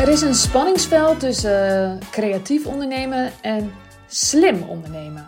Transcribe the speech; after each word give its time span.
Er 0.00 0.08
is 0.08 0.20
een 0.20 0.34
spanningsveld 0.34 1.20
tussen 1.20 2.00
eh, 2.00 2.08
creatief 2.10 2.66
ondernemen 2.66 3.30
en 3.42 3.72
slim 4.06 4.62
ondernemen. 4.62 5.26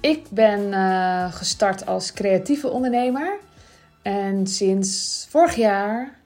Ik 0.00 0.26
ben 0.30 0.60
uh, 0.68 1.32
gestart 1.32 1.86
als 1.86 2.12
creatieve 2.12 2.68
ondernemer 2.68 3.38
en 4.02 4.46
sinds 4.46 5.26
vorig 5.30 5.54
jaar 5.54 6.18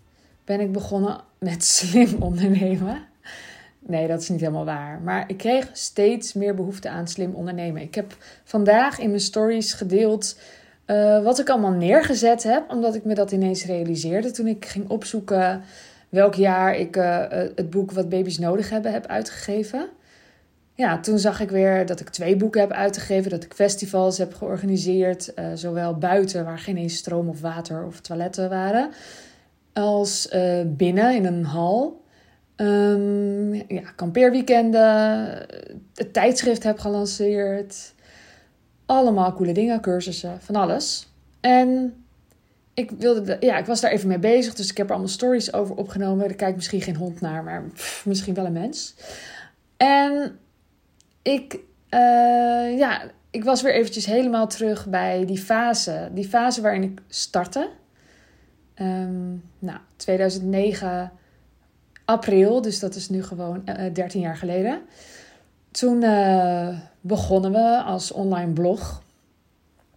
ben 0.45 0.61
ik 0.61 0.73
begonnen 0.73 1.21
met 1.39 1.65
slim 1.75 2.23
ondernemen. 2.23 3.03
Nee, 3.79 4.09
dat 4.09 4.21
is 4.21 4.29
niet 4.29 4.41
helemaal 4.41 4.65
waar. 4.65 5.01
Maar 5.01 5.25
ik 5.27 5.37
kreeg 5.37 5.69
steeds 5.73 6.33
meer 6.33 6.55
behoefte 6.55 6.89
aan 6.89 7.09
slim 7.09 7.35
ondernemen. 7.35 7.83
Ik 7.83 7.95
heb 7.95 8.17
vandaag 8.45 8.99
in 8.99 9.09
mijn 9.09 9.21
stories 9.21 9.73
gedeeld 9.73 10.39
uh, 10.87 11.23
wat 11.23 11.39
ik 11.39 11.49
allemaal 11.49 11.71
neergezet 11.71 12.43
heb, 12.43 12.71
omdat 12.71 12.95
ik 12.95 13.05
me 13.05 13.15
dat 13.15 13.33
ineens 13.33 13.65
realiseerde 13.65 14.31
toen 14.31 14.47
ik 14.47 14.65
ging 14.65 14.89
opzoeken 14.89 15.63
welk 16.15 16.35
jaar 16.35 16.77
ik 16.77 16.97
uh, 16.97 17.25
het 17.31 17.71
boek 17.71 17.93
Wat 17.93 18.09
baby's 18.09 18.39
nodig 18.39 18.71
hebben 18.71 18.93
heb 18.93 19.07
uitgegeven. 19.07 19.89
Ja, 20.75 21.01
toen 21.01 21.19
zag 21.19 21.41
ik 21.41 21.51
weer 21.51 21.87
dat 21.87 22.01
ik 22.01 22.09
twee 22.09 22.37
boeken 22.37 22.61
heb 22.61 22.71
uitgegeven, 22.71 23.31
dat 23.31 23.45
ik 23.45 23.55
festivals 23.55 24.19
heb 24.19 24.35
georganiseerd, 24.35 25.33
uh, 25.39 25.47
zowel 25.55 25.99
buiten 25.99 26.45
waar 26.45 26.59
geen 26.59 26.77
eens 26.77 26.97
stroom 26.97 27.29
of 27.29 27.41
water 27.41 27.85
of 27.85 28.01
toiletten 28.01 28.49
waren, 28.49 28.91
als 29.73 30.29
binnen 30.67 31.15
in 31.15 31.25
een 31.25 31.45
hal. 31.45 32.03
Um, 32.57 33.55
ja, 33.55 33.91
kampeerweekenden, 33.97 35.27
het 35.95 36.13
tijdschrift 36.13 36.63
heb 36.63 36.79
gelanceerd. 36.79 37.95
Allemaal 38.87 39.33
coole 39.33 39.53
dingen, 39.53 39.81
cursussen, 39.81 40.41
van 40.41 40.57
alles. 40.57 41.09
En 41.41 42.04
ik, 42.75 42.91
wilde 42.91 43.37
ja, 43.41 43.59
ik 43.59 43.67
was 43.67 43.81
daar 43.81 43.91
even 43.91 44.09
mee 44.09 44.19
bezig, 44.19 44.55
dus 44.55 44.71
ik 44.71 44.77
heb 44.77 44.87
er 44.87 44.93
allemaal 44.93 45.13
stories 45.13 45.53
over 45.53 45.77
opgenomen. 45.77 46.29
Er 46.29 46.35
kijkt 46.35 46.57
misschien 46.57 46.81
geen 46.81 46.97
hond 46.97 47.21
naar, 47.21 47.45
maar 47.45 47.65
misschien 48.05 48.35
wel 48.35 48.47
een 48.47 48.53
mens. 48.53 48.95
En 49.77 50.39
ik, 51.23 51.59
uh, 51.91 52.79
ja, 52.79 53.03
ik 53.31 53.45
was 53.45 53.63
weer 53.63 53.75
eventjes 53.75 54.07
helemaal 54.07 54.47
terug 54.47 54.87
bij 54.87 55.25
die 55.27 55.39
fase. 55.39 56.09
Die 56.13 56.29
fase 56.29 56.61
waarin 56.61 56.83
ik 56.83 57.01
startte. 57.09 57.69
Um, 58.79 59.43
nou, 59.59 59.79
2009 59.97 61.13
april, 62.05 62.63
dus 62.63 62.81
dat 62.81 62.95
is 62.95 63.09
nu 63.09 63.23
gewoon 63.23 63.63
uh, 63.65 63.87
eh, 63.87 63.95
13 63.95 64.21
jaar 64.21 64.37
geleden. 64.37 64.81
Toen 65.71 66.03
uh, 66.03 66.69
begonnen 67.01 67.53
we 67.53 67.83
als 67.83 68.13
online 68.13 68.53
blog. 68.53 69.03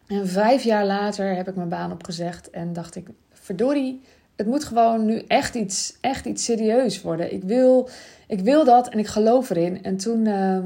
En 0.08 0.28
vijf 0.28 0.64
jaar 0.64 0.86
later 0.86 1.36
heb 1.36 1.48
ik 1.48 1.56
mijn 1.56 1.70
baan 1.70 1.92
opgezegd 1.92 2.50
en 2.50 2.74
dacht 2.74 2.96
ik, 2.96 3.08
verdorie, 3.32 4.02
het 4.36 4.48
moet 4.48 4.64
gewoon 4.64 5.06
nu 5.06 5.24
echt 5.28 5.56
iets, 5.56 5.98
echt 6.02 6.26
iets 6.26 6.44
serieus 6.44 7.02
worden. 7.02 7.34
Ik 7.34 7.44
wil, 7.44 7.90
ik 8.28 8.40
wil 8.40 8.66
dat 8.66 8.90
en 8.90 9.00
ik 9.00 9.08
geloof 9.08 9.50
erin. 9.50 9.84
En 9.84 9.98
toen 9.98 10.26
uh, 10.26 10.60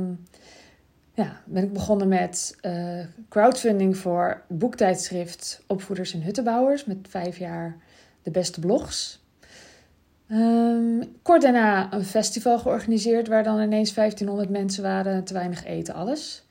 ja, 1.13 1.41
ben 1.45 1.63
ik 1.63 1.73
begonnen 1.73 2.07
met 2.07 2.57
uh, 2.61 2.99
crowdfunding 3.29 3.97
voor 3.97 4.41
boektijdschrift 4.47 5.63
Opvoeders 5.67 6.13
en 6.13 6.21
Huttenbouwers. 6.21 6.85
Met 6.85 6.97
vijf 7.09 7.37
jaar 7.37 7.77
de 8.23 8.31
beste 8.31 8.59
blogs. 8.59 9.19
Um, 10.31 11.03
kort 11.21 11.41
daarna 11.41 11.93
een 11.93 12.05
festival 12.05 12.59
georganiseerd 12.59 13.27
waar 13.27 13.43
dan 13.43 13.61
ineens 13.61 13.93
1500 13.93 14.49
mensen 14.49 14.83
waren, 14.83 15.23
te 15.23 15.33
weinig 15.33 15.65
eten, 15.65 15.93
alles. 15.93 16.43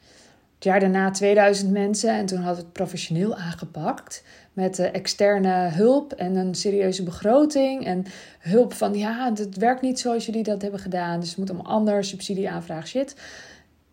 Het 0.61 0.69
jaar 0.69 0.81
daarna 0.81 1.11
2000 1.11 1.71
mensen 1.71 2.11
en 2.11 2.27
toen 2.27 2.39
hadden 2.39 2.57
we 2.57 2.63
het 2.63 2.73
professioneel 2.73 3.37
aangepakt. 3.37 4.25
Met 4.53 4.79
uh, 4.79 4.95
externe 4.95 5.69
hulp 5.69 6.13
en 6.13 6.37
een 6.37 6.55
serieuze 6.55 7.03
begroting. 7.03 7.85
En 7.87 8.05
hulp 8.39 8.73
van 8.73 8.95
ja, 8.95 9.33
het 9.35 9.57
werkt 9.57 9.83
niet 9.83 10.01
zoals 10.01 10.27
jullie 10.27 10.43
dat 10.43 10.63
hebben 10.63 10.81
gedaan. 10.81 11.21
Dus 11.21 11.29
het 11.29 11.39
moet 11.39 11.51
allemaal 11.51 11.73
anders, 11.73 12.09
subsidieaanvraag, 12.09 12.87
shit. 12.89 13.17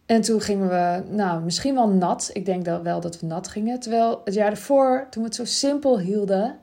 En 0.06 0.22
toen 0.22 0.42
gingen 0.42 0.70
we, 0.70 1.04
nou, 1.16 1.44
misschien 1.44 1.74
wel 1.74 1.88
nat. 1.88 2.30
Ik 2.34 2.46
denk 2.46 2.66
wel 2.84 3.00
dat 3.00 3.20
we 3.20 3.26
nat 3.26 3.48
gingen. 3.48 3.80
Terwijl 3.80 4.22
het 4.24 4.34
jaar 4.34 4.52
ervoor, 4.52 5.08
toen 5.10 5.22
we 5.22 5.28
het 5.28 5.38
zo 5.38 5.46
simpel 5.46 6.00
hielden, 6.00 6.58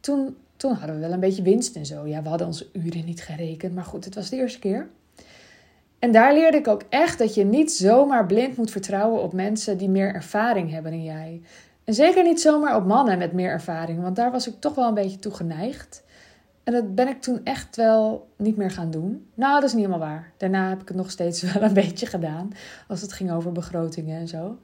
toen 0.00 0.36
toen 0.56 0.72
hadden 0.72 0.94
we 0.94 1.02
wel 1.02 1.12
een 1.12 1.20
beetje 1.20 1.42
winst 1.42 1.76
en 1.76 1.86
zo. 1.86 2.06
Ja, 2.06 2.22
we 2.22 2.28
hadden 2.28 2.46
onze 2.46 2.66
uren 2.72 3.04
niet 3.04 3.22
gerekend, 3.22 3.74
maar 3.74 3.84
goed, 3.84 4.04
het 4.04 4.14
was 4.14 4.30
de 4.30 4.36
eerste 4.36 4.58
keer. 4.58 4.88
En 5.98 6.12
daar 6.12 6.32
leerde 6.32 6.56
ik 6.56 6.68
ook 6.68 6.82
echt 6.88 7.18
dat 7.18 7.34
je 7.34 7.44
niet 7.44 7.72
zomaar 7.72 8.26
blind 8.26 8.56
moet 8.56 8.70
vertrouwen 8.70 9.22
op 9.22 9.32
mensen 9.32 9.78
die 9.78 9.88
meer 9.88 10.14
ervaring 10.14 10.70
hebben 10.70 10.90
dan 10.90 11.02
jij. 11.02 11.42
En 11.84 11.94
zeker 11.94 12.22
niet 12.22 12.40
zomaar 12.40 12.76
op 12.76 12.86
mannen 12.86 13.18
met 13.18 13.32
meer 13.32 13.50
ervaring, 13.50 14.02
want 14.02 14.16
daar 14.16 14.30
was 14.30 14.48
ik 14.48 14.54
toch 14.58 14.74
wel 14.74 14.88
een 14.88 14.94
beetje 14.94 15.18
toe 15.18 15.32
geneigd. 15.32 16.04
En 16.64 16.72
dat 16.72 16.94
ben 16.94 17.08
ik 17.08 17.20
toen 17.20 17.40
echt 17.44 17.76
wel 17.76 18.28
niet 18.36 18.56
meer 18.56 18.70
gaan 18.70 18.90
doen. 18.90 19.26
Nou, 19.34 19.54
dat 19.54 19.68
is 19.68 19.74
niet 19.74 19.86
helemaal 19.86 20.08
waar. 20.08 20.32
Daarna 20.36 20.68
heb 20.68 20.80
ik 20.80 20.88
het 20.88 20.96
nog 20.96 21.10
steeds 21.10 21.42
wel 21.52 21.62
een 21.62 21.74
beetje 21.74 22.06
gedaan, 22.06 22.50
als 22.88 23.00
het 23.00 23.12
ging 23.12 23.32
over 23.32 23.52
begrotingen 23.52 24.18
en 24.18 24.28
zo. 24.28 24.58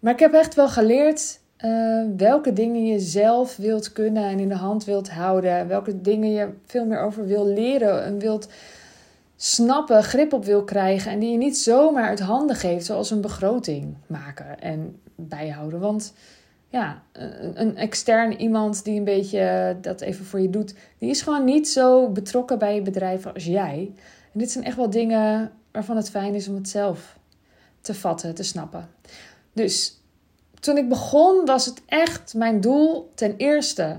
Maar 0.00 0.12
ik 0.12 0.18
heb 0.18 0.32
echt 0.32 0.54
wel 0.54 0.68
geleerd 0.68 1.40
uh, 1.64 2.04
welke 2.16 2.52
dingen 2.52 2.86
je 2.86 2.98
zelf 2.98 3.56
wilt 3.56 3.92
kunnen 3.92 4.24
en 4.24 4.38
in 4.38 4.48
de 4.48 4.54
hand 4.54 4.84
wilt 4.84 5.10
houden. 5.10 5.68
Welke 5.68 6.00
dingen 6.00 6.30
je 6.30 6.48
veel 6.66 6.86
meer 6.86 7.00
over 7.00 7.26
wil 7.26 7.46
leren 7.46 8.04
en 8.04 8.18
wilt 8.18 8.48
snappen, 9.36 10.02
grip 10.02 10.32
op 10.32 10.44
wil 10.44 10.64
krijgen. 10.64 11.10
En 11.10 11.18
die 11.18 11.30
je 11.30 11.36
niet 11.36 11.58
zomaar 11.58 12.08
uit 12.08 12.20
handen 12.20 12.56
geeft, 12.56 12.86
zoals 12.86 13.10
een 13.10 13.20
begroting 13.20 13.96
maken 14.06 14.60
en 14.60 15.00
bijhouden. 15.14 15.80
Want 15.80 16.12
ja, 16.68 17.02
een, 17.12 17.60
een 17.60 17.76
extern 17.76 18.32
iemand 18.40 18.84
die 18.84 18.98
een 18.98 19.04
beetje 19.04 19.76
dat 19.80 20.00
even 20.00 20.24
voor 20.24 20.40
je 20.40 20.50
doet, 20.50 20.74
die 20.98 21.10
is 21.10 21.22
gewoon 21.22 21.44
niet 21.44 21.68
zo 21.68 22.08
betrokken 22.08 22.58
bij 22.58 22.74
je 22.74 22.82
bedrijf 22.82 23.26
als 23.26 23.44
jij. 23.44 23.92
En 24.32 24.38
dit 24.38 24.50
zijn 24.50 24.64
echt 24.64 24.76
wel 24.76 24.90
dingen 24.90 25.52
waarvan 25.72 25.96
het 25.96 26.10
fijn 26.10 26.34
is 26.34 26.48
om 26.48 26.54
het 26.54 26.68
zelf 26.68 27.18
te 27.80 27.94
vatten, 27.94 28.34
te 28.34 28.42
snappen. 28.42 28.88
Dus 29.52 30.00
toen 30.60 30.76
ik 30.76 30.88
begon 30.88 31.44
was 31.44 31.66
het 31.66 31.82
echt 31.86 32.34
mijn 32.34 32.60
doel 32.60 33.10
ten 33.14 33.36
eerste 33.36 33.98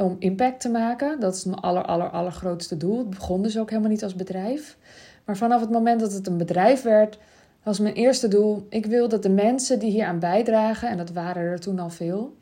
om 0.00 0.16
impact 0.18 0.60
te 0.60 0.68
maken. 0.68 1.20
Dat 1.20 1.34
is 1.34 1.44
mijn 1.44 1.60
aller, 1.60 1.84
aller, 1.84 2.10
allergrootste 2.10 2.76
doel. 2.76 2.98
Het 2.98 3.10
begon 3.10 3.42
dus 3.42 3.58
ook 3.58 3.70
helemaal 3.70 3.90
niet 3.90 4.02
als 4.02 4.14
bedrijf. 4.14 4.76
Maar 5.24 5.36
vanaf 5.36 5.60
het 5.60 5.70
moment 5.70 6.00
dat 6.00 6.12
het 6.12 6.26
een 6.26 6.36
bedrijf 6.36 6.82
werd, 6.82 7.18
was 7.62 7.78
mijn 7.78 7.94
eerste 7.94 8.28
doel: 8.28 8.66
ik 8.68 8.86
wil 8.86 9.08
dat 9.08 9.22
de 9.22 9.28
mensen 9.28 9.78
die 9.78 9.90
hier 9.90 10.06
aan 10.06 10.18
bijdragen, 10.18 10.88
en 10.88 10.96
dat 10.96 11.10
waren 11.10 11.42
er 11.42 11.60
toen 11.60 11.78
al 11.78 11.90
veel, 11.90 12.36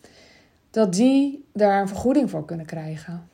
dat 0.70 0.92
die 0.92 1.44
daar 1.52 1.80
een 1.80 1.88
vergoeding 1.88 2.30
voor 2.30 2.44
kunnen 2.44 2.66
krijgen. 2.66 3.28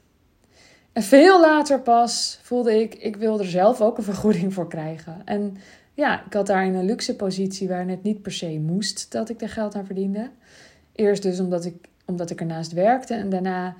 En 0.92 1.02
veel 1.02 1.41
later 1.41 1.80
pas 1.80 2.38
voelde 2.42 2.80
ik, 2.80 2.94
ik 2.94 3.16
wil 3.16 3.38
er 3.38 3.46
zelf 3.46 3.80
ook 3.80 3.98
een 3.98 4.04
vergoeding 4.04 4.54
voor 4.54 4.68
krijgen. 4.68 5.22
En 5.24 5.56
ja, 5.94 6.24
ik 6.26 6.32
had 6.32 6.46
daar 6.46 6.66
in 6.66 6.74
een 6.74 6.84
luxe 6.84 7.16
positie 7.16 7.68
waar 7.68 7.88
het 7.88 8.02
niet 8.02 8.22
per 8.22 8.32
se 8.32 8.60
moest 8.66 9.12
dat 9.12 9.28
ik 9.28 9.42
er 9.42 9.48
geld 9.48 9.74
aan 9.74 9.86
verdiende. 9.86 10.30
Eerst 10.92 11.22
dus 11.22 11.41
omdat 11.41 11.64
ik, 11.64 11.88
omdat 12.04 12.30
ik 12.30 12.41
ernaast 12.41 12.72
werkte 12.72 13.14
en 13.14 13.28
daarna 13.28 13.74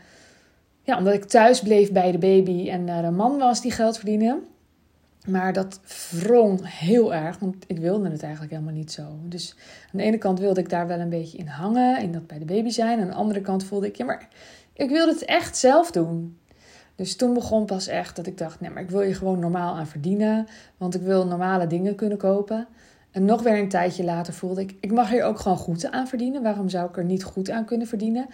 ja, 0.85 0.99
omdat 0.99 1.15
ik 1.15 1.25
thuis 1.25 1.61
bleef 1.61 1.93
bij 1.93 2.13
de 2.13 2.19
baby 2.19 2.71
en 2.71 2.89
er 2.89 3.05
een 3.05 3.15
man 3.15 3.39
was 3.39 3.61
die 3.61 3.73
geld 3.73 3.97
verdiende. 3.97 4.39
Maar 5.27 5.53
dat 5.53 5.81
wrong 6.11 6.61
heel 6.79 7.15
erg, 7.15 7.39
want 7.39 7.57
ik 7.67 7.79
wilde 7.79 8.11
het 8.11 8.23
eigenlijk 8.23 8.53
helemaal 8.53 8.75
niet 8.75 8.93
zo. 8.93 9.03
Dus 9.23 9.55
aan 9.85 9.99
de 9.99 10.03
ene 10.03 10.19
kant 10.19 10.39
wilde 10.39 10.61
ik 10.61 10.69
daar 10.69 10.87
wel 10.87 10.99
een 10.99 11.09
beetje 11.09 11.39
in 11.39 11.47
hangen, 11.47 12.03
in 12.03 12.13
dat 12.13 12.27
bij 12.27 12.39
de 12.39 12.45
baby 12.45 12.71
zijn. 12.71 13.01
Aan 13.01 13.07
de 13.07 13.15
andere 13.15 13.41
kant 13.41 13.65
voelde 13.65 13.87
ik, 13.87 13.97
ja, 13.97 14.05
maar 14.05 14.29
ik 14.73 14.91
wilde 14.91 15.13
het 15.13 15.25
echt 15.25 15.57
zelf 15.57 15.91
doen. 15.91 16.39
Dus 16.97 17.17
toen 17.17 17.35
begon 17.35 17.65
pas 17.65 17.87
echt 17.87 18.17
dat 18.17 18.27
ik 18.27 18.39
dacht: 18.39 18.61
nee, 18.61 18.71
maar 18.71 18.83
ik 18.83 18.91
wil 18.91 19.03
je 19.03 19.15
gewoon 19.15 19.39
normaal 19.39 19.75
aan 19.75 19.87
verdienen. 19.87 20.47
Want 20.77 20.95
ik 20.95 21.03
wil 21.03 21.27
normale 21.27 21.67
dingen 21.67 21.95
kunnen 21.95 22.19
kopen. 22.19 22.67
En 23.11 23.25
nog 23.25 23.43
weer 23.43 23.59
een 23.59 23.69
tijdje 23.69 24.05
later 24.05 24.33
voelde 24.33 24.61
ik: 24.61 24.75
ik 24.81 24.93
mag 24.93 25.11
hier 25.11 25.25
ook 25.25 25.39
gewoon 25.39 25.59
goed 25.59 25.91
aan 25.91 26.09
verdienen. 26.09 26.43
Waarom 26.43 26.69
zou 26.69 26.89
ik 26.89 26.97
er 26.97 27.05
niet 27.05 27.25
goed 27.25 27.51
aan 27.51 27.65
kunnen 27.65 27.87
verdienen? 27.87 28.27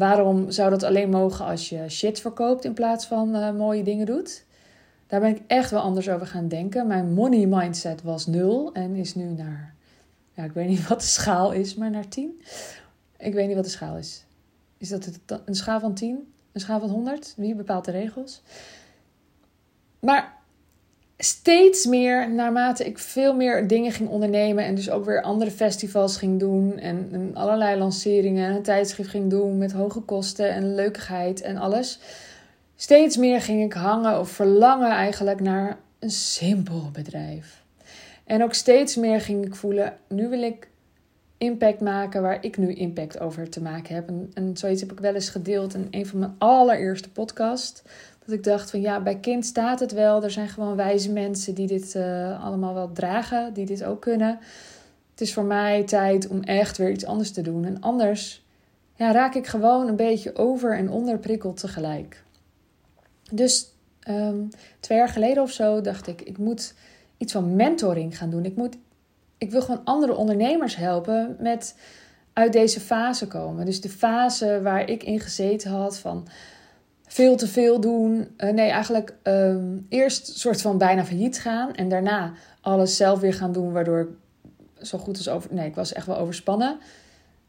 Waarom 0.00 0.50
zou 0.50 0.70
dat 0.70 0.82
alleen 0.82 1.10
mogen 1.10 1.44
als 1.44 1.68
je 1.68 1.88
shit 1.88 2.20
verkoopt 2.20 2.64
in 2.64 2.74
plaats 2.74 3.06
van 3.06 3.36
uh, 3.36 3.52
mooie 3.52 3.82
dingen 3.82 4.06
doet? 4.06 4.44
Daar 5.06 5.20
ben 5.20 5.36
ik 5.36 5.42
echt 5.46 5.70
wel 5.70 5.80
anders 5.80 6.08
over 6.08 6.26
gaan 6.26 6.48
denken. 6.48 6.86
Mijn 6.86 7.12
money 7.12 7.46
mindset 7.46 8.02
was 8.02 8.26
nul 8.26 8.72
en 8.72 8.94
is 8.94 9.14
nu 9.14 9.24
naar, 9.24 9.74
ja, 10.32 10.44
ik 10.44 10.52
weet 10.52 10.68
niet 10.68 10.86
wat 10.88 11.00
de 11.00 11.06
schaal 11.06 11.52
is, 11.52 11.74
maar 11.74 11.90
naar 11.90 12.08
10. 12.08 12.42
Ik 13.16 13.34
weet 13.34 13.46
niet 13.46 13.56
wat 13.56 13.64
de 13.64 13.70
schaal 13.70 13.96
is. 13.96 14.24
Is 14.78 14.88
dat 14.88 15.10
een 15.44 15.54
schaal 15.54 15.80
van 15.80 15.94
10? 15.94 16.32
Een 16.52 16.60
schaal 16.60 16.80
van 16.80 16.90
100? 16.90 17.34
Wie 17.36 17.54
bepaalt 17.54 17.84
de 17.84 17.90
regels? 17.90 18.42
Maar 19.98 20.39
steeds 21.24 21.86
meer, 21.86 22.30
naarmate 22.30 22.84
ik 22.84 22.98
veel 22.98 23.34
meer 23.34 23.66
dingen 23.66 23.92
ging 23.92 24.08
ondernemen 24.08 24.64
en 24.64 24.74
dus 24.74 24.90
ook 24.90 25.04
weer 25.04 25.22
andere 25.22 25.50
festivals 25.50 26.16
ging 26.16 26.38
doen 26.38 26.78
en, 26.78 27.08
en 27.12 27.30
allerlei 27.34 27.78
lanceringen 27.78 28.48
en 28.48 28.56
een 28.56 28.62
tijdschrift 28.62 29.10
ging 29.10 29.30
doen 29.30 29.58
met 29.58 29.72
hoge 29.72 30.00
kosten 30.00 30.50
en 30.50 30.74
leukigheid 30.74 31.40
en 31.40 31.56
alles. 31.56 31.98
Steeds 32.76 33.16
meer 33.16 33.40
ging 33.40 33.64
ik 33.64 33.72
hangen 33.72 34.18
of 34.20 34.30
verlangen 34.30 34.90
eigenlijk 34.90 35.40
naar 35.40 35.78
een 35.98 36.10
simpel 36.10 36.90
bedrijf. 36.92 37.62
En 38.24 38.42
ook 38.42 38.54
steeds 38.54 38.96
meer 38.96 39.20
ging 39.20 39.46
ik 39.46 39.54
voelen, 39.54 39.96
nu 40.08 40.28
wil 40.28 40.42
ik 40.42 40.68
impact 41.38 41.80
maken 41.80 42.22
waar 42.22 42.44
ik 42.44 42.56
nu 42.56 42.74
impact 42.74 43.20
over 43.20 43.50
te 43.50 43.62
maken 43.62 43.94
heb. 43.94 44.08
En, 44.08 44.30
en 44.34 44.56
zoiets 44.56 44.80
heb 44.80 44.92
ik 44.92 45.00
wel 45.00 45.14
eens 45.14 45.28
gedeeld 45.28 45.74
in 45.74 45.88
een 45.90 46.06
van 46.06 46.18
mijn 46.18 46.34
allereerste 46.38 47.10
podcasts. 47.10 47.82
Dat 48.30 48.38
ik 48.38 48.44
dacht 48.44 48.70
van 48.70 48.80
ja, 48.80 49.02
bij 49.02 49.18
kind 49.18 49.46
staat 49.46 49.80
het 49.80 49.92
wel. 49.92 50.22
Er 50.22 50.30
zijn 50.30 50.48
gewoon 50.48 50.76
wijze 50.76 51.12
mensen 51.12 51.54
die 51.54 51.66
dit 51.66 51.94
uh, 51.94 52.44
allemaal 52.44 52.74
wel 52.74 52.92
dragen, 52.92 53.52
die 53.54 53.66
dit 53.66 53.84
ook 53.84 54.00
kunnen. 54.00 54.38
Het 55.10 55.20
is 55.20 55.32
voor 55.32 55.44
mij 55.44 55.84
tijd 55.84 56.28
om 56.28 56.42
echt 56.42 56.76
weer 56.76 56.90
iets 56.90 57.04
anders 57.04 57.30
te 57.30 57.42
doen. 57.42 57.64
En 57.64 57.80
anders 57.80 58.44
ja, 58.94 59.12
raak 59.12 59.34
ik 59.34 59.46
gewoon 59.46 59.88
een 59.88 59.96
beetje 59.96 60.36
over 60.36 60.76
en 60.76 60.90
onderprikkeld 60.90 61.60
tegelijk. 61.60 62.22
Dus 63.32 63.72
um, 64.08 64.48
twee 64.80 64.98
jaar 64.98 65.08
geleden 65.08 65.42
of 65.42 65.50
zo 65.50 65.80
dacht 65.80 66.06
ik, 66.06 66.22
ik 66.22 66.38
moet 66.38 66.74
iets 67.16 67.32
van 67.32 67.56
mentoring 67.56 68.18
gaan 68.18 68.30
doen. 68.30 68.44
Ik, 68.44 68.56
moet, 68.56 68.76
ik 69.38 69.50
wil 69.50 69.62
gewoon 69.62 69.84
andere 69.84 70.16
ondernemers 70.16 70.76
helpen 70.76 71.36
met 71.38 71.74
uit 72.32 72.52
deze 72.52 72.80
fase 72.80 73.26
komen. 73.26 73.64
Dus 73.64 73.80
de 73.80 73.88
fase 73.88 74.60
waar 74.62 74.88
ik 74.88 75.02
in 75.02 75.20
gezeten 75.20 75.70
had 75.70 75.98
van 75.98 76.28
veel 77.12 77.36
te 77.36 77.46
veel 77.46 77.80
doen. 77.80 78.28
Uh, 78.38 78.50
nee, 78.50 78.70
eigenlijk 78.70 79.14
um, 79.22 79.86
eerst 79.88 80.38
soort 80.38 80.60
van 80.60 80.78
bijna 80.78 81.04
failliet 81.04 81.40
gaan 81.40 81.74
en 81.74 81.88
daarna 81.88 82.32
alles 82.60 82.96
zelf 82.96 83.20
weer 83.20 83.34
gaan 83.34 83.52
doen, 83.52 83.72
waardoor 83.72 84.00
ik 84.00 84.08
zo 84.86 84.98
goed 84.98 85.16
als 85.16 85.28
over. 85.28 85.54
Nee, 85.54 85.68
ik 85.68 85.74
was 85.74 85.92
echt 85.92 86.06
wel 86.06 86.18
overspannen 86.18 86.78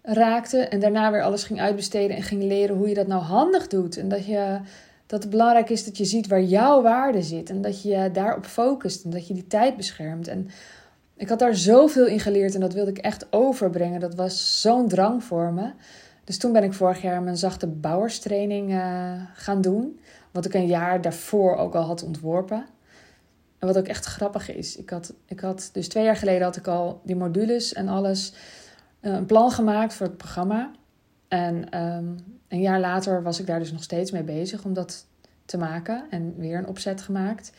raakte 0.01 0.57
en 0.57 0.79
daarna 0.79 1.11
weer 1.11 1.21
alles 1.21 1.43
ging 1.43 1.61
uitbesteden 1.61 2.15
en 2.15 2.23
ging 2.23 2.43
leren 2.43 2.75
hoe 2.75 2.87
je 2.87 2.93
dat 2.93 3.07
nou 3.07 3.21
handig 3.21 3.67
doet 3.67 3.97
en 3.97 4.09
dat 4.09 4.25
je 4.25 4.59
dat 5.05 5.21
het 5.21 5.31
belangrijk 5.31 5.69
is 5.69 5.85
dat 5.85 5.97
je 5.97 6.05
ziet 6.05 6.27
waar 6.27 6.41
jouw 6.41 6.81
waarde 6.81 7.21
zit 7.21 7.49
en 7.49 7.61
dat 7.61 7.81
je 7.81 7.89
je 7.89 8.11
daarop 8.11 8.45
focust 8.45 9.03
en 9.03 9.09
dat 9.09 9.27
je 9.27 9.33
die 9.33 9.47
tijd 9.47 9.77
beschermt. 9.77 10.27
En 10.27 10.49
ik 11.15 11.29
had 11.29 11.39
daar 11.39 11.55
zoveel 11.55 12.05
in 12.05 12.19
geleerd 12.19 12.53
en 12.53 12.59
dat 12.59 12.73
wilde 12.73 12.91
ik 12.91 12.97
echt 12.97 13.27
overbrengen. 13.29 13.99
Dat 13.99 14.15
was 14.15 14.61
zo'n 14.61 14.87
drang 14.87 15.23
voor 15.23 15.53
me. 15.53 15.71
Dus 16.31 16.39
toen 16.39 16.51
ben 16.51 16.63
ik 16.63 16.73
vorig 16.73 17.01
jaar 17.01 17.21
mijn 17.21 17.37
zachte 17.37 17.67
bouwerstraining 17.67 18.69
uh, 18.69 19.21
gaan 19.33 19.61
doen. 19.61 19.99
Wat 20.31 20.45
ik 20.45 20.53
een 20.53 20.67
jaar 20.67 21.01
daarvoor 21.01 21.55
ook 21.55 21.75
al 21.75 21.83
had 21.83 22.03
ontworpen. 22.03 22.65
En 23.59 23.67
wat 23.67 23.77
ook 23.77 23.87
echt 23.87 24.05
grappig 24.05 24.55
is. 24.55 24.75
Ik 24.77 24.89
had, 24.89 25.13
ik 25.25 25.39
had 25.39 25.69
dus 25.73 25.87
twee 25.87 26.03
jaar 26.03 26.15
geleden 26.15 26.43
had 26.43 26.55
ik 26.55 26.67
al 26.67 27.01
die 27.03 27.15
modules 27.15 27.73
en 27.73 27.87
alles. 27.87 28.33
Uh, 29.01 29.13
een 29.13 29.25
plan 29.25 29.51
gemaakt 29.51 29.93
voor 29.93 30.05
het 30.05 30.17
programma. 30.17 30.71
En 31.27 31.79
um, 31.81 32.17
een 32.47 32.61
jaar 32.61 32.79
later 32.79 33.23
was 33.23 33.39
ik 33.39 33.47
daar 33.47 33.59
dus 33.59 33.71
nog 33.71 33.83
steeds 33.83 34.11
mee 34.11 34.23
bezig 34.23 34.63
om 34.63 34.73
dat 34.73 35.05
te 35.45 35.57
maken. 35.57 36.05
En 36.09 36.35
weer 36.37 36.57
een 36.57 36.67
opzet 36.67 37.01
gemaakt. 37.01 37.51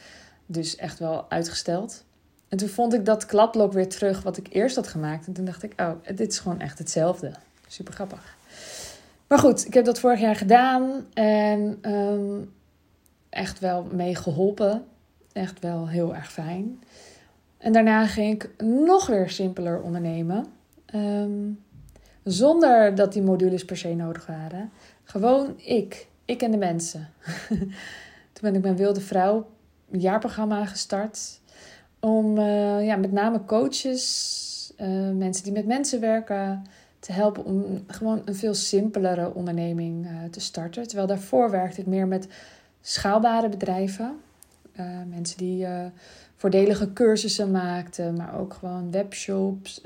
Dus 0.47 0.77
echt 0.77 0.99
wel 0.99 1.31
uitgesteld. 1.31 2.05
En 2.49 2.59
toen 2.59 2.69
vond 2.69 2.95
ik 2.95 3.05
dat 3.05 3.27
kladblok 3.27 3.73
weer 3.73 3.89
terug 3.89 4.23
wat 4.23 4.37
ik 4.37 4.47
eerst 4.51 4.77
had 4.77 4.89
gemaakt. 4.89 5.27
En 5.27 5.33
toen 5.33 5.45
dacht 5.45 5.63
ik, 5.63 5.81
oh, 5.81 5.91
dit 6.15 6.33
is 6.33 6.39
gewoon 6.39 6.61
echt 6.61 6.79
hetzelfde. 6.79 7.33
Super 7.73 7.93
grappig. 7.93 8.37
Maar 9.27 9.39
goed, 9.39 9.67
ik 9.67 9.75
heb 9.75 9.85
dat 9.85 9.99
vorig 9.99 10.21
jaar 10.21 10.37
gedaan. 10.37 11.07
En 11.13 11.79
um, 11.93 12.53
echt 13.29 13.59
wel 13.59 13.87
mee 13.93 14.15
geholpen. 14.15 14.85
Echt 15.33 15.61
wel 15.61 15.89
heel 15.89 16.15
erg 16.15 16.33
fijn. 16.33 16.83
En 17.59 17.73
daarna 17.73 18.07
ging 18.07 18.35
ik 18.35 18.51
nog 18.65 19.07
weer 19.07 19.31
simpeler 19.31 19.81
ondernemen. 19.81 20.47
Um, 20.95 21.63
zonder 22.23 22.95
dat 22.95 23.13
die 23.13 23.23
modules 23.23 23.65
per 23.65 23.77
se 23.77 23.95
nodig 23.95 24.27
waren. 24.27 24.71
Gewoon 25.05 25.55
ik. 25.57 26.07
Ik 26.25 26.43
en 26.43 26.51
de 26.51 26.57
mensen. 26.57 27.09
Toen 28.33 28.43
ben 28.43 28.55
ik 28.55 28.63
mijn 28.63 28.77
Wilde 28.77 29.01
Vrouw 29.01 29.51
jaarprogramma 29.91 30.65
gestart. 30.65 31.41
Om 32.01 32.39
uh, 32.39 32.87
ja, 32.87 32.97
met 32.97 33.13
name 33.13 33.45
coaches, 33.45 34.73
uh, 34.79 35.11
mensen 35.11 35.45
die 35.45 35.53
met 35.53 35.67
mensen 35.67 36.01
werken, 36.01 36.65
te 37.03 37.13
helpen 37.13 37.45
om 37.45 37.85
gewoon 37.87 38.23
een 38.25 38.35
veel 38.35 38.55
simpelere 38.55 39.35
onderneming 39.35 40.07
uh, 40.07 40.11
te 40.31 40.41
starten. 40.41 40.87
Terwijl 40.87 41.09
daarvoor 41.09 41.51
werkte 41.51 41.81
ik 41.81 41.87
meer 41.87 42.07
met 42.07 42.29
schaalbare 42.81 43.49
bedrijven. 43.49 44.21
mensen 45.09 45.39
die 45.39 45.67
voordelige 46.37 46.93
cursussen 46.93 47.51
maakten, 47.51 48.17
maar 48.17 48.39
ook 48.39 48.55
gewoon 48.55 48.91
webshops 48.91 49.83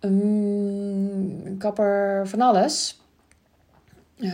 een 0.00 1.56
kapper 1.58 2.28
van 2.28 2.40
alles. 2.40 3.00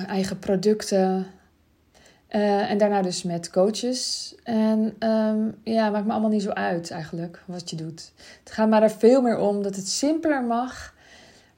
eigen 0.06 0.38
producten. 0.38 1.26
En 2.28 2.78
daarna 2.78 3.02
dus 3.02 3.22
met 3.22 3.50
coaches. 3.50 4.34
En 4.42 4.96
um, 4.98 5.54
ja, 5.64 5.90
maakt 5.90 6.06
me 6.06 6.12
allemaal 6.12 6.30
niet 6.30 6.42
zo 6.42 6.50
uit 6.50 6.90
eigenlijk 6.90 7.42
wat 7.46 7.70
je 7.70 7.76
doet. 7.76 8.12
Het 8.44 8.52
gaat 8.52 8.68
maar 8.68 8.82
er 8.82 8.90
veel 8.90 9.22
meer 9.22 9.38
om 9.38 9.62
dat 9.62 9.76
het 9.76 9.88
simpeler 9.88 10.42
mag. 10.42 10.93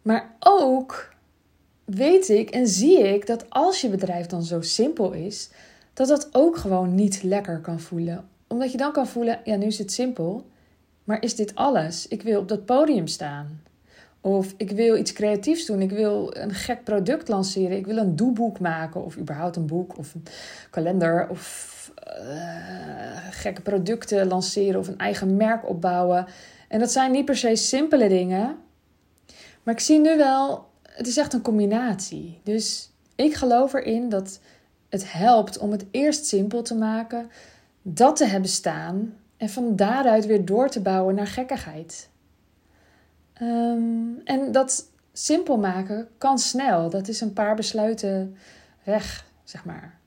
Maar 0.06 0.34
ook 0.38 1.14
weet 1.84 2.28
ik 2.28 2.50
en 2.50 2.66
zie 2.66 2.98
ik 2.98 3.26
dat 3.26 3.50
als 3.50 3.80
je 3.80 3.88
bedrijf 3.88 4.26
dan 4.26 4.42
zo 4.42 4.60
simpel 4.60 5.12
is, 5.12 5.50
dat 5.92 6.08
dat 6.08 6.28
ook 6.32 6.56
gewoon 6.56 6.94
niet 6.94 7.22
lekker 7.22 7.60
kan 7.60 7.80
voelen. 7.80 8.28
Omdat 8.46 8.72
je 8.72 8.78
dan 8.78 8.92
kan 8.92 9.06
voelen, 9.06 9.40
ja, 9.44 9.56
nu 9.56 9.66
is 9.66 9.78
het 9.78 9.92
simpel. 9.92 10.46
Maar 11.04 11.22
is 11.22 11.34
dit 11.34 11.54
alles? 11.54 12.08
Ik 12.08 12.22
wil 12.22 12.40
op 12.40 12.48
dat 12.48 12.64
podium 12.64 13.06
staan. 13.06 13.62
Of 14.20 14.54
ik 14.56 14.70
wil 14.70 14.96
iets 14.96 15.12
creatiefs 15.12 15.66
doen. 15.66 15.82
Ik 15.82 15.90
wil 15.90 16.36
een 16.36 16.54
gek 16.54 16.84
product 16.84 17.28
lanceren. 17.28 17.76
Ik 17.76 17.86
wil 17.86 17.96
een 17.96 18.16
doeboek 18.16 18.58
maken. 18.58 19.04
Of 19.04 19.16
überhaupt 19.16 19.56
een 19.56 19.66
boek 19.66 19.98
of 19.98 20.14
een 20.14 20.24
kalender. 20.70 21.28
Of 21.28 21.92
uh, 22.18 23.16
gekke 23.30 23.60
producten 23.60 24.26
lanceren. 24.26 24.80
Of 24.80 24.88
een 24.88 24.98
eigen 24.98 25.36
merk 25.36 25.68
opbouwen. 25.68 26.26
En 26.68 26.78
dat 26.78 26.92
zijn 26.92 27.10
niet 27.10 27.24
per 27.24 27.36
se 27.36 27.56
simpele 27.56 28.08
dingen. 28.08 28.64
Maar 29.66 29.74
ik 29.74 29.80
zie 29.80 30.00
nu 30.00 30.16
wel, 30.16 30.68
het 30.82 31.06
is 31.06 31.16
echt 31.16 31.32
een 31.32 31.42
combinatie. 31.42 32.40
Dus 32.42 32.90
ik 33.14 33.34
geloof 33.34 33.72
erin 33.72 34.08
dat 34.08 34.40
het 34.88 35.12
helpt 35.12 35.58
om 35.58 35.70
het 35.70 35.84
eerst 35.90 36.26
simpel 36.26 36.62
te 36.62 36.74
maken. 36.74 37.30
Dat 37.82 38.16
te 38.16 38.24
hebben 38.24 38.50
staan. 38.50 39.14
En 39.36 39.48
van 39.48 39.76
daaruit 39.76 40.26
weer 40.26 40.44
door 40.44 40.68
te 40.68 40.80
bouwen 40.80 41.14
naar 41.14 41.26
gekkigheid. 41.26 42.08
Um, 43.42 44.20
en 44.24 44.52
dat 44.52 44.90
simpel 45.12 45.58
maken 45.58 46.08
kan 46.18 46.38
snel. 46.38 46.90
Dat 46.90 47.08
is 47.08 47.20
een 47.20 47.32
paar 47.32 47.54
besluiten 47.54 48.36
weg, 48.84 49.26
zeg 49.44 49.64
maar. 49.64 49.98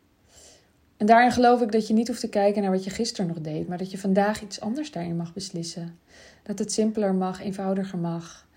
En 0.97 1.05
daarin 1.05 1.31
geloof 1.31 1.61
ik 1.61 1.71
dat 1.71 1.87
je 1.87 1.93
niet 1.93 2.07
hoeft 2.07 2.19
te 2.19 2.29
kijken 2.29 2.61
naar 2.61 2.71
wat 2.71 2.83
je 2.83 2.89
gisteren 2.89 3.27
nog 3.27 3.41
deed, 3.41 3.67
maar 3.67 3.77
dat 3.77 3.91
je 3.91 3.97
vandaag 3.97 4.41
iets 4.41 4.61
anders 4.61 4.91
daarin 4.91 5.15
mag 5.15 5.33
beslissen. 5.33 5.99
Dat 6.43 6.59
het 6.59 6.71
simpeler 6.71 7.13
mag, 7.13 7.41
eenvoudiger 7.41 7.97
mag. 7.97 8.47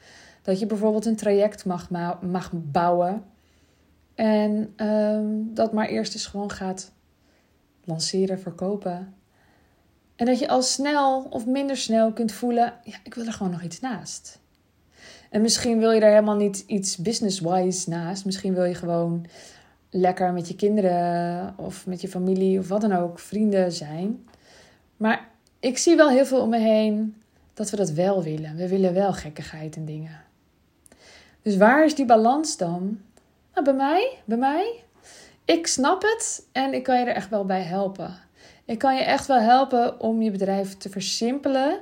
Dat 0.42 0.58
je 0.58 0.66
bijvoorbeeld 0.66 1.06
een 1.06 1.16
traject 1.16 1.64
mag, 1.64 1.90
mag 2.20 2.50
bouwen. 2.52 3.24
En 4.14 4.74
um, 4.76 5.54
dat 5.54 5.72
maar 5.72 5.88
eerst 5.88 6.14
eens 6.14 6.26
gewoon 6.26 6.50
gaat 6.50 6.92
lanceren, 7.84 8.40
verkopen. 8.40 9.14
En 10.16 10.26
dat 10.26 10.38
je 10.38 10.48
al 10.48 10.62
snel 10.62 11.26
of 11.30 11.46
minder 11.46 11.76
snel 11.76 12.12
kunt 12.12 12.32
voelen: 12.32 12.72
ja, 12.84 12.96
ik 13.04 13.14
wil 13.14 13.26
er 13.26 13.32
gewoon 13.32 13.52
nog 13.52 13.62
iets 13.62 13.80
naast. 13.80 14.40
En 15.30 15.42
misschien 15.42 15.78
wil 15.78 15.90
je 15.90 16.00
daar 16.00 16.10
helemaal 16.10 16.36
niet 16.36 16.64
iets 16.66 16.96
business-wise 16.96 17.90
naast. 17.90 18.24
Misschien 18.24 18.54
wil 18.54 18.64
je 18.64 18.74
gewoon 18.74 19.26
lekker 19.90 20.32
met 20.32 20.48
je 20.48 20.56
kinderen 20.56 21.54
of 21.56 21.86
met 21.86 22.00
je 22.00 22.08
familie 22.08 22.58
of 22.58 22.68
wat 22.68 22.80
dan 22.80 22.92
ook, 22.92 23.18
vrienden 23.18 23.72
zijn. 23.72 24.28
Maar 24.96 25.28
ik 25.60 25.78
zie 25.78 25.96
wel 25.96 26.10
heel 26.10 26.26
veel 26.26 26.40
om 26.40 26.48
me 26.48 26.58
heen 26.58 27.14
dat 27.54 27.70
we 27.70 27.76
dat 27.76 27.90
wel 27.90 28.22
willen. 28.22 28.56
We 28.56 28.68
willen 28.68 28.94
wel 28.94 29.12
gekkigheid 29.12 29.76
en 29.76 29.84
dingen. 29.84 30.20
Dus 31.42 31.56
waar 31.56 31.84
is 31.84 31.94
die 31.94 32.04
balans 32.04 32.56
dan? 32.56 33.00
Nou, 33.52 33.64
bij 33.64 33.74
mij, 33.74 34.18
bij 34.24 34.36
mij. 34.36 34.84
Ik 35.44 35.66
snap 35.66 36.02
het 36.02 36.46
en 36.52 36.74
ik 36.74 36.82
kan 36.82 36.98
je 36.98 37.04
er 37.04 37.14
echt 37.14 37.30
wel 37.30 37.44
bij 37.44 37.62
helpen. 37.62 38.14
Ik 38.64 38.78
kan 38.78 38.94
je 38.94 39.02
echt 39.02 39.26
wel 39.26 39.40
helpen 39.40 40.00
om 40.00 40.22
je 40.22 40.30
bedrijf 40.30 40.76
te 40.76 40.88
versimpelen 40.88 41.80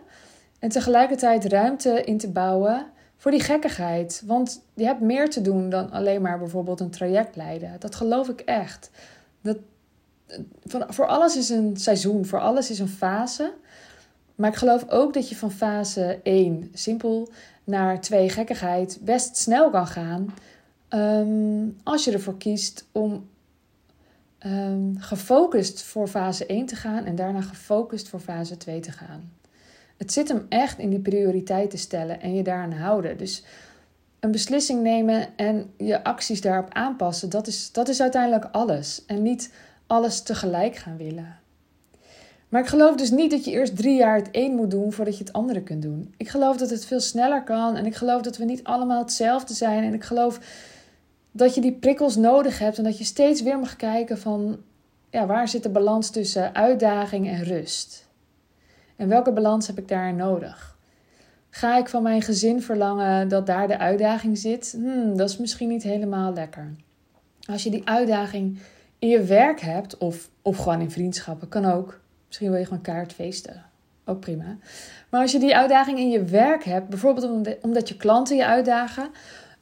en 0.59 0.69
tegelijkertijd 0.69 1.45
ruimte 1.45 2.03
in 2.05 2.19
te 2.19 2.31
bouwen 2.31 2.87
voor 3.17 3.31
die 3.31 3.41
gekkigheid. 3.41 4.23
Want 4.27 4.63
je 4.75 4.85
hebt 4.85 5.01
meer 5.01 5.31
te 5.31 5.41
doen 5.41 5.69
dan 5.69 5.91
alleen 5.91 6.23
maar 6.23 6.39
bijvoorbeeld 6.39 6.81
een 6.81 6.91
traject 6.91 7.37
leiden. 7.37 7.77
Dat 7.79 7.95
geloof 7.95 8.29
ik 8.29 8.41
echt. 8.41 8.91
Dat, 9.43 9.57
voor 10.89 11.07
alles 11.07 11.37
is 11.37 11.49
een 11.49 11.77
seizoen, 11.77 12.27
voor 12.27 12.41
alles 12.41 12.71
is 12.71 12.79
een 12.79 12.89
fase. 12.89 13.53
Maar 14.41 14.51
ik 14.51 14.57
geloof 14.57 14.89
ook 14.89 15.15
dat 15.15 15.29
je 15.29 15.37
van 15.37 15.51
fase 15.51 16.21
1 16.23 16.71
simpel 16.73 17.29
naar 17.65 18.01
2 18.01 18.29
gekkigheid 18.29 18.99
best 19.03 19.37
snel 19.37 19.71
kan 19.71 19.87
gaan. 19.87 20.35
Ehm, 20.89 21.69
als 21.83 22.05
je 22.05 22.13
ervoor 22.13 22.37
kiest 22.37 22.87
om 22.93 23.29
um, 24.47 24.97
gefocust 24.99 25.83
voor 25.83 26.09
fase 26.09 26.47
1 26.47 26.67
te 26.67 26.77
gaan 26.77 27.05
en 27.05 27.15
daarna 27.15 27.41
gefocust 27.41 28.09
voor 28.09 28.21
fase 28.21 28.57
2 28.57 28.81
te 28.81 28.93
gaan. 28.93 29.33
Het 29.97 30.13
zit 30.13 30.29
hem 30.29 30.47
echt 30.49 30.79
in 30.79 30.91
die 30.91 31.01
prioriteiten 31.01 31.79
stellen 31.79 32.21
en 32.21 32.35
je 32.35 32.43
daaraan 32.43 32.73
houden. 32.73 33.19
Dus 33.19 33.45
een 34.21 34.31
beslissing 34.31 34.83
nemen 34.83 35.37
en 35.37 35.71
je 35.77 36.05
acties 36.05 36.41
daarop 36.41 36.73
aanpassen, 36.73 37.31
dat 37.31 37.47
is, 37.47 37.73
dat 37.73 37.89
is 37.89 38.01
uiteindelijk 38.01 38.49
alles. 38.53 39.05
En 39.07 39.23
niet 39.23 39.53
alles 39.87 40.23
tegelijk 40.23 40.77
gaan 40.77 40.97
willen. 40.97 41.39
Maar 42.51 42.61
ik 42.61 42.67
geloof 42.67 42.97
dus 42.97 43.11
niet 43.11 43.31
dat 43.31 43.45
je 43.45 43.51
eerst 43.51 43.77
drie 43.77 43.97
jaar 43.97 44.17
het 44.17 44.29
een 44.33 44.55
moet 44.55 44.71
doen 44.71 44.93
voordat 44.93 45.19
je 45.19 45.25
het 45.25 45.33
andere 45.33 45.63
kunt 45.63 45.83
doen. 45.83 46.15
Ik 46.17 46.29
geloof 46.29 46.57
dat 46.57 46.71
het 46.71 46.85
veel 46.85 47.01
sneller 47.01 47.43
kan 47.45 47.77
en 47.77 47.87
ik 47.87 47.95
geloof 47.95 48.23
dat 48.23 48.37
we 48.37 48.45
niet 48.45 48.65
allemaal 48.65 49.03
hetzelfde 49.03 49.55
zijn. 49.55 49.85
En 49.85 49.95
ik 49.95 50.05
geloof 50.05 50.41
dat 51.33 51.55
je 51.55 51.61
die 51.61 51.73
prikkels 51.73 52.17
nodig 52.17 52.59
hebt 52.59 52.79
en 52.79 52.85
dat 52.85 52.99
je 52.99 53.05
steeds 53.05 53.43
weer 53.43 53.59
mag 53.59 53.77
kijken 53.77 54.19
van 54.19 54.59
ja, 55.11 55.27
waar 55.27 55.49
zit 55.49 55.63
de 55.63 55.69
balans 55.69 56.11
tussen 56.11 56.55
uitdaging 56.55 57.29
en 57.29 57.45
rust? 57.45 58.09
En 58.97 59.09
welke 59.09 59.33
balans 59.33 59.67
heb 59.67 59.79
ik 59.79 59.89
daar 59.89 60.15
nodig? 60.15 60.79
Ga 61.51 61.79
ik 61.79 61.89
van 61.89 62.03
mijn 62.03 62.23
gezin 62.23 62.63
verlangen 62.63 63.29
dat 63.29 63.47
daar 63.47 63.69
de 63.69 63.79
uitdaging 63.79 64.39
zit? 64.39 64.75
Hmm, 64.77 65.17
dat 65.17 65.29
is 65.29 65.37
misschien 65.37 65.69
niet 65.69 65.83
helemaal 65.83 66.33
lekker. 66.33 66.75
Als 67.47 67.63
je 67.63 67.71
die 67.71 67.89
uitdaging 67.89 68.59
in 68.99 69.09
je 69.09 69.23
werk 69.23 69.61
hebt, 69.61 69.99
of, 69.99 70.31
of 70.43 70.57
gewoon 70.57 70.81
in 70.81 70.91
vriendschappen, 70.91 71.49
kan 71.49 71.65
ook. 71.65 72.00
Misschien 72.31 72.51
wil 72.51 72.59
je 72.59 72.65
gewoon 72.67 72.83
kaart 72.83 73.13
feesten. 73.13 73.65
Ook 74.05 74.21
prima. 74.21 74.57
Maar 75.09 75.21
als 75.21 75.33
je 75.33 75.39
die 75.39 75.57
uitdaging 75.57 75.99
in 75.99 76.11
je 76.11 76.25
werk 76.25 76.65
hebt, 76.65 76.89
bijvoorbeeld 76.89 77.59
omdat 77.63 77.89
je 77.89 77.97
klanten 77.97 78.37
je 78.37 78.47
uitdagen, 78.47 79.11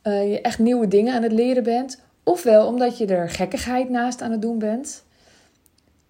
uh, 0.03 0.31
je 0.31 0.41
echt 0.41 0.59
nieuwe 0.59 0.89
dingen 0.89 1.15
aan 1.15 1.23
het 1.23 1.33
leren 1.33 1.63
bent, 1.63 2.01
ofwel 2.23 2.67
omdat 2.67 2.99
je 2.99 3.07
er 3.07 3.31
gekkigheid 3.31 3.89
naast 3.89 4.23
aan 4.23 4.31
het 4.31 4.43
doen 4.43 4.59
bent, 4.59 5.05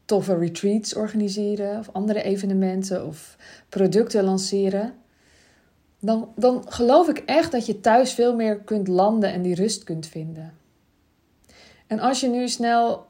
toffe 0.05 0.39
retreats 0.39 0.95
organiseren 0.95 1.79
of 1.79 1.89
andere 1.93 2.23
evenementen 2.23 3.07
of 3.07 3.37
producten 3.69 4.25
lanceren, 4.25 4.95
dan, 6.01 6.33
dan 6.37 6.65
geloof 6.69 7.09
ik 7.09 7.19
echt 7.19 7.53
dat 7.53 7.67
je 7.67 7.81
thuis 7.81 8.13
veel 8.13 8.35
meer 8.35 8.59
kunt 8.61 8.89
landen 8.89 9.33
en 9.33 9.43
die 9.43 9.55
rust 9.55 9.85
kunt 9.85 10.07
vinden. 10.07 10.53
En 11.87 12.01
als 12.01 12.21
je 12.21 12.29
nu 12.29 12.49
snel 12.49 13.07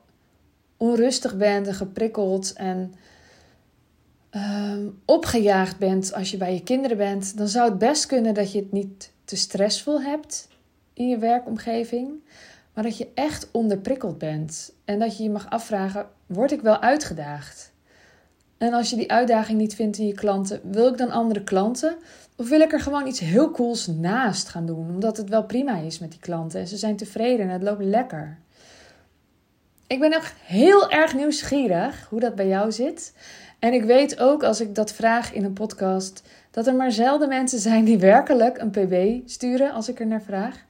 onrustig 0.76 1.36
bent 1.36 1.66
en 1.66 1.74
geprikkeld 1.74 2.52
en 2.52 2.94
uh, 4.32 4.72
opgejaagd 5.04 5.78
bent 5.78 6.14
als 6.14 6.30
je 6.30 6.36
bij 6.36 6.54
je 6.54 6.62
kinderen 6.62 6.96
bent, 6.96 7.36
dan 7.36 7.48
zou 7.48 7.68
het 7.68 7.78
best 7.78 8.06
kunnen 8.06 8.34
dat 8.34 8.52
je 8.52 8.58
het 8.58 8.72
niet 8.72 9.12
te 9.24 9.36
stressvol 9.36 10.02
hebt 10.02 10.48
in 10.92 11.08
je 11.08 11.18
werkomgeving, 11.18 12.10
maar 12.74 12.84
dat 12.84 12.98
je 12.98 13.08
echt 13.14 13.48
onderprikkeld 13.50 14.18
bent 14.18 14.72
en 14.84 14.98
dat 14.98 15.16
je 15.16 15.22
je 15.22 15.30
mag 15.30 15.50
afvragen: 15.50 16.06
word 16.26 16.52
ik 16.52 16.60
wel 16.60 16.80
uitgedaagd? 16.80 17.72
En 18.58 18.72
als 18.72 18.90
je 18.90 18.96
die 18.96 19.10
uitdaging 19.10 19.58
niet 19.58 19.74
vindt 19.74 19.98
in 19.98 20.06
je 20.06 20.14
klanten, 20.14 20.60
wil 20.62 20.88
ik 20.88 20.98
dan 20.98 21.10
andere 21.10 21.44
klanten? 21.44 21.96
Of 22.36 22.48
wil 22.48 22.60
ik 22.60 22.72
er 22.72 22.80
gewoon 22.80 23.06
iets 23.06 23.20
heel 23.20 23.50
cools 23.50 23.86
naast 23.86 24.48
gaan 24.48 24.66
doen, 24.66 24.90
omdat 24.90 25.16
het 25.16 25.28
wel 25.28 25.44
prima 25.44 25.76
is 25.76 25.98
met 25.98 26.10
die 26.10 26.20
klanten 26.20 26.60
en 26.60 26.68
ze 26.68 26.76
zijn 26.76 26.96
tevreden 26.96 27.46
en 27.46 27.52
het 27.52 27.62
loopt 27.62 27.84
lekker? 27.84 28.38
Ik 29.86 30.00
ben 30.00 30.12
echt 30.12 30.34
heel 30.42 30.90
erg 30.90 31.14
nieuwsgierig 31.14 32.06
hoe 32.08 32.20
dat 32.20 32.34
bij 32.34 32.48
jou 32.48 32.72
zit. 32.72 33.12
En 33.58 33.72
ik 33.72 33.84
weet 33.84 34.18
ook 34.18 34.42
als 34.42 34.60
ik 34.60 34.74
dat 34.74 34.92
vraag 34.92 35.32
in 35.32 35.44
een 35.44 35.52
podcast, 35.52 36.22
dat 36.50 36.66
er 36.66 36.74
maar 36.74 36.92
zelden 36.92 37.28
mensen 37.28 37.58
zijn 37.58 37.84
die 37.84 37.98
werkelijk 37.98 38.58
een 38.58 38.70
PB 38.70 39.28
sturen 39.28 39.72
als 39.72 39.88
ik 39.88 40.00
er 40.00 40.06
naar 40.06 40.22
vraag. 40.22 40.64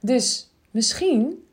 Dus 0.00 0.50
misschien 0.70 1.44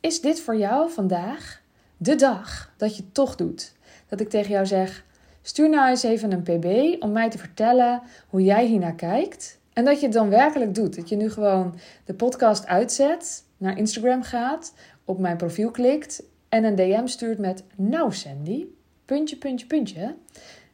is 0.00 0.20
dit 0.20 0.40
voor 0.40 0.56
jou 0.56 0.90
vandaag 0.90 1.62
de 1.96 2.14
dag 2.14 2.72
dat 2.76 2.96
je 2.96 3.12
toch 3.12 3.34
doet. 3.36 3.72
Dat 4.08 4.20
ik 4.20 4.28
tegen 4.30 4.50
jou 4.50 4.66
zeg: 4.66 5.04
stuur 5.42 5.68
nou 5.68 5.88
eens 5.88 6.02
even 6.02 6.32
een 6.32 6.42
PB 6.42 7.02
om 7.02 7.12
mij 7.12 7.30
te 7.30 7.38
vertellen 7.38 8.02
hoe 8.28 8.42
jij 8.42 8.66
hiernaar 8.66 8.94
kijkt. 8.94 9.58
En 9.72 9.84
dat 9.84 10.00
je 10.00 10.06
het 10.06 10.14
dan 10.14 10.28
werkelijk 10.28 10.74
doet. 10.74 10.96
Dat 10.96 11.08
je 11.08 11.16
nu 11.16 11.30
gewoon 11.30 11.74
de 12.04 12.14
podcast 12.14 12.66
uitzet, 12.66 13.44
naar 13.56 13.78
Instagram 13.78 14.22
gaat, 14.22 14.72
op 15.04 15.18
mijn 15.18 15.36
profiel 15.36 15.70
klikt 15.70 16.22
en 16.48 16.64
een 16.64 16.74
DM 16.74 17.06
stuurt 17.06 17.38
met: 17.38 17.64
Nou, 17.76 18.12
Sandy, 18.12 18.66
puntje, 19.08 19.36
puntje, 19.36 19.66
puntje. 19.66 20.14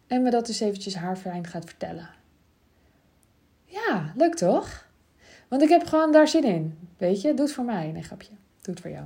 En 0.06 0.22
me 0.22 0.30
dat 0.30 0.46
dus 0.46 0.60
eventjes 0.60 0.94
haarfijn 0.94 1.46
gaat 1.46 1.64
vertellen. 1.64 2.08
Ja, 3.64 4.12
leuk 4.16 4.34
toch? 4.34 4.86
Want 5.48 5.62
ik 5.62 5.68
heb 5.68 5.86
gewoon 5.86 6.12
daar 6.12 6.28
zin 6.28 6.44
in. 6.44 6.78
Weet 6.96 7.20
je, 7.20 7.34
doe 7.34 7.44
het 7.44 7.54
voor 7.54 7.64
mij. 7.64 7.90
Nee, 7.92 8.02
grapje. 8.02 8.32
Doe 8.60 8.74
het 8.74 8.80
voor 8.80 8.90
jou. 8.90 9.04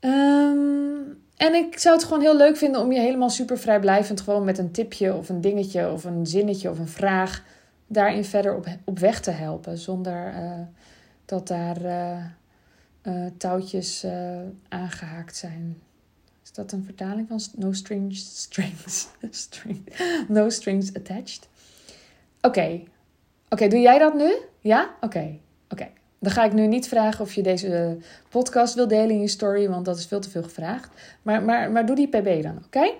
Um, 0.00 1.22
en 1.36 1.54
ik 1.54 1.78
zou 1.78 1.96
het 1.96 2.04
gewoon 2.04 2.20
heel 2.20 2.36
leuk 2.36 2.56
vinden 2.56 2.80
om 2.80 2.92
je 2.92 3.00
helemaal 3.00 3.30
super 3.30 3.58
vrijblijvend 3.58 4.20
gewoon 4.20 4.44
met 4.44 4.58
een 4.58 4.70
tipje 4.70 5.14
of 5.14 5.28
een 5.28 5.40
dingetje 5.40 5.90
of 5.90 6.04
een 6.04 6.26
zinnetje 6.26 6.70
of 6.70 6.78
een 6.78 6.88
vraag 6.88 7.44
daarin 7.86 8.24
verder 8.24 8.56
op, 8.56 8.66
op 8.84 8.98
weg 8.98 9.20
te 9.20 9.30
helpen. 9.30 9.78
Zonder 9.78 10.34
uh, 10.34 10.52
dat 11.24 11.48
daar 11.48 11.84
uh, 11.84 12.24
uh, 13.02 13.26
touwtjes 13.36 14.06
aangehaakt 14.68 15.36
zijn. 15.36 15.82
Dat 16.58 16.72
een 16.72 16.84
vertaling 16.84 17.28
van 17.28 17.40
no 17.56 17.72
strings, 17.72 18.40
strings, 18.40 19.08
string, 19.30 19.84
no 20.28 20.48
strings 20.48 20.94
attached? 20.94 21.48
Oké, 22.40 22.82
oké, 23.48 23.68
doe 23.68 23.80
jij 23.80 23.98
dat 23.98 24.14
nu? 24.14 24.34
Ja? 24.60 24.94
Oké, 25.00 25.38
oké. 25.68 25.88
Dan 26.18 26.32
ga 26.32 26.44
ik 26.44 26.52
nu 26.52 26.66
niet 26.66 26.88
vragen 26.88 27.24
of 27.24 27.32
je 27.32 27.42
deze 27.42 27.98
podcast 28.28 28.74
wil 28.74 28.88
delen 28.88 29.10
in 29.10 29.20
je 29.20 29.28
story, 29.28 29.68
want 29.68 29.84
dat 29.84 29.98
is 29.98 30.06
veel 30.06 30.20
te 30.20 30.30
veel 30.30 30.42
gevraagd. 30.42 30.90
Maar, 31.22 31.42
maar, 31.42 31.70
maar 31.70 31.86
doe 31.86 31.96
die 31.96 32.08
pb 32.08 32.42
dan, 32.42 32.62
oké? 32.66 32.92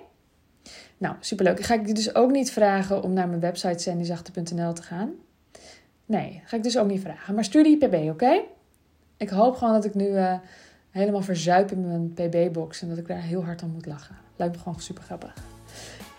Nou, 0.97 1.15
superleuk. 1.19 1.59
Ga 1.59 1.73
ik 1.73 1.87
je 1.87 1.93
dus 1.93 2.15
ook 2.15 2.31
niet 2.31 2.51
vragen 2.51 3.03
om 3.03 3.13
naar 3.13 3.27
mijn 3.27 3.39
website 3.39 3.79
sandyzachte.nl 3.79 4.73
te 4.73 4.81
gaan. 4.81 5.11
Nee, 6.05 6.41
ga 6.45 6.57
ik 6.57 6.63
dus 6.63 6.77
ook 6.77 6.87
niet 6.87 7.01
vragen. 7.01 7.35
Maar 7.35 7.43
stuur 7.43 7.63
die 7.63 7.77
pb, 7.77 8.09
oké? 8.09 8.41
Ik 9.17 9.29
hoop 9.29 9.55
gewoon 9.55 9.73
dat 9.73 9.85
ik 9.85 9.95
nu 9.95 10.07
uh, 10.07 10.33
helemaal 10.91 11.21
verzuip 11.21 11.71
in 11.71 11.87
mijn 11.87 12.13
pb-box 12.13 12.81
en 12.81 12.89
dat 12.89 12.97
ik 12.97 13.07
daar 13.07 13.21
heel 13.21 13.43
hard 13.43 13.61
aan 13.61 13.71
moet 13.71 13.85
lachen. 13.85 14.15
Lijkt 14.35 14.55
me 14.55 14.61
gewoon 14.61 14.79
super 14.79 15.03
grappig. 15.03 15.33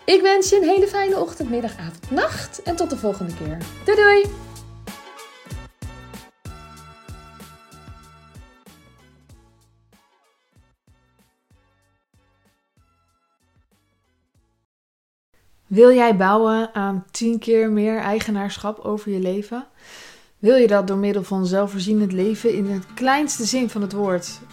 Ik 0.05 0.21
wens 0.21 0.49
je 0.49 0.55
een 0.55 0.69
hele 0.69 0.87
fijne 0.87 1.19
ochtend, 1.19 1.49
middag, 1.49 1.77
avond, 1.77 2.11
nacht 2.11 2.61
en 2.63 2.75
tot 2.75 2.89
de 2.89 2.97
volgende 2.97 3.33
keer. 3.33 3.57
Doei 3.85 3.97
doei! 3.97 4.25
Wil 15.71 15.93
jij 15.93 16.15
bouwen 16.15 16.73
aan 16.73 17.05
10 17.11 17.39
keer 17.39 17.69
meer 17.69 17.99
eigenaarschap 17.99 18.79
over 18.79 19.11
je 19.11 19.19
leven? 19.19 19.67
Wil 20.39 20.55
je 20.55 20.67
dat 20.67 20.87
door 20.87 20.97
middel 20.97 21.23
van 21.23 21.45
zelfvoorzienend 21.45 22.11
leven 22.11 22.53
in 22.53 22.65
het 22.65 22.93
kleinste 22.93 23.45
zin 23.45 23.69
van 23.69 23.81
het 23.81 23.93
woord, 23.93 24.39